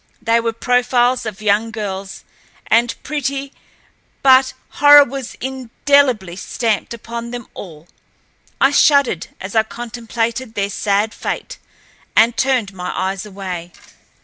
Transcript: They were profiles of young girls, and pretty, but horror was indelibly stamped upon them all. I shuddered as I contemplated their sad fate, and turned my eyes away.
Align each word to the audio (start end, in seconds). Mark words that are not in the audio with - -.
They 0.19 0.39
were 0.39 0.51
profiles 0.51 1.27
of 1.27 1.43
young 1.43 1.69
girls, 1.69 2.23
and 2.65 2.95
pretty, 3.03 3.53
but 4.23 4.53
horror 4.69 5.03
was 5.03 5.35
indelibly 5.39 6.35
stamped 6.37 6.91
upon 6.91 7.29
them 7.29 7.45
all. 7.53 7.87
I 8.59 8.71
shuddered 8.71 9.27
as 9.39 9.53
I 9.55 9.61
contemplated 9.61 10.55
their 10.55 10.71
sad 10.71 11.13
fate, 11.13 11.59
and 12.15 12.35
turned 12.35 12.73
my 12.73 12.89
eyes 12.97 13.27
away. 13.27 13.73